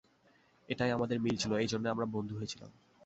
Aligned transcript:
এটাই 0.69 0.91
আমাদের 0.91 1.17
মিল 1.19 1.35
ছিল, 1.37 1.51
এজন্যই 1.57 1.91
আমরা 1.91 2.05
বন্ধু 2.05 2.33
হয়েছিলাম। 2.37 2.71